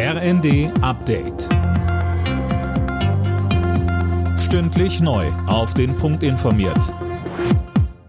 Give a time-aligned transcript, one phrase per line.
[0.00, 1.48] RND Update.
[4.38, 5.26] Stündlich neu.
[5.48, 6.94] Auf den Punkt informiert.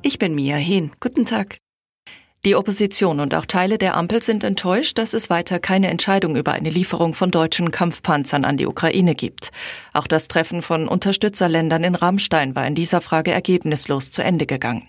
[0.04, 0.92] Ich bin Mia Hehn.
[1.00, 1.58] Guten Tag.
[2.46, 6.54] Die Opposition und auch Teile der Ampel sind enttäuscht, dass es weiter keine Entscheidung über
[6.54, 9.52] eine Lieferung von deutschen Kampfpanzern an die Ukraine gibt.
[9.92, 14.88] Auch das Treffen von Unterstützerländern in Rammstein war in dieser Frage ergebnislos zu Ende gegangen.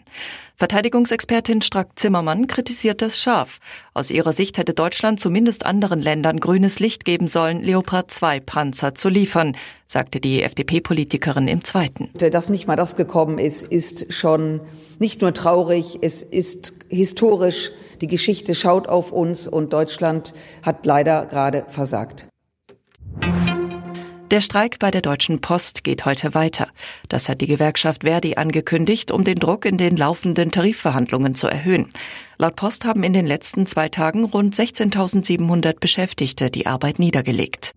[0.57, 3.61] Verteidigungsexpertin Strack-Zimmermann kritisiert das scharf.
[3.95, 8.95] Aus ihrer Sicht hätte Deutschland zumindest anderen Ländern grünes Licht geben sollen, Leopard 2 Panzer
[8.95, 9.57] zu liefern,
[9.87, 12.11] sagte die FDP-Politikerin im Zweiten.
[12.15, 14.61] Dass nicht mal das gekommen ist, ist schon
[14.99, 17.71] nicht nur traurig, es ist historisch.
[18.01, 22.29] Die Geschichte schaut auf uns und Deutschland hat leider gerade versagt.
[24.31, 26.69] Der Streik bei der Deutschen Post geht heute weiter.
[27.09, 31.89] Das hat die Gewerkschaft Verdi angekündigt, um den Druck in den laufenden Tarifverhandlungen zu erhöhen.
[32.39, 37.73] Laut Post haben in den letzten zwei Tagen rund 16.700 Beschäftigte die Arbeit niedergelegt.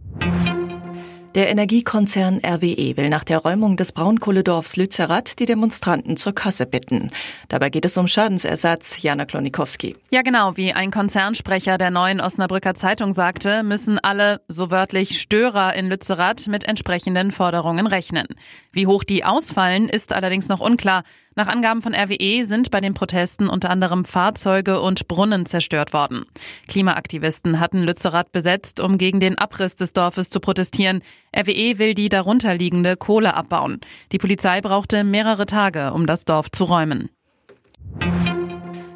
[1.35, 7.09] Der Energiekonzern RWE will nach der Räumung des Braunkohledorfs Lützerath die Demonstranten zur Kasse bitten.
[7.49, 9.01] Dabei geht es um Schadensersatz.
[9.01, 9.95] Jana Klonikowski.
[10.11, 10.57] Ja, genau.
[10.57, 16.45] Wie ein Konzernsprecher der neuen Osnabrücker Zeitung sagte, müssen alle, so wörtlich, Störer in Lützerath
[16.45, 18.27] mit entsprechenden Forderungen rechnen.
[18.71, 21.03] Wie hoch die ausfallen, ist allerdings noch unklar.
[21.35, 26.25] Nach Angaben von RWE sind bei den Protesten unter anderem Fahrzeuge und Brunnen zerstört worden.
[26.67, 31.01] Klimaaktivisten hatten Lützerath besetzt, um gegen den Abriss des Dorfes zu protestieren.
[31.35, 33.81] RWE will die darunterliegende Kohle abbauen.
[34.11, 37.09] Die Polizei brauchte mehrere Tage, um das Dorf zu räumen.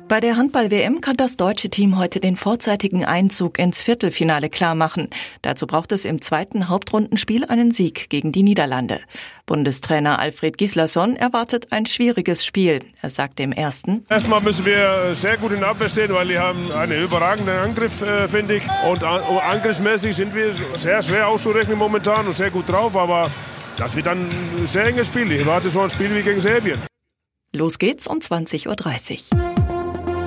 [0.08, 5.09] Bei der Handball-WM kann das deutsche Team heute den vorzeitigen Einzug ins Viertelfinale klarmachen.
[5.41, 9.02] Dazu braucht es im zweiten Hauptrundenspiel einen Sieg gegen die Niederlande.
[9.45, 12.80] Bundestrainer Alfred Gislason erwartet ein schwieriges Spiel.
[13.02, 14.05] Er sagt im ersten.
[14.08, 18.02] Erstmal müssen wir sehr gut in der Abwehr stehen, weil die haben einen überragenden Angriff,
[18.02, 18.64] äh, finde ich.
[18.89, 22.95] Und angriffsmäßig sind wir sehr schwer auszurechnen momentan und sehr gut drauf.
[22.95, 23.30] Aber
[23.77, 25.30] das wird dann ein sehr enges Spiel.
[25.33, 26.80] Ich erwarte so ein Spiel wie gegen Serbien.
[27.53, 29.57] Los geht's um 20.30 Uhr.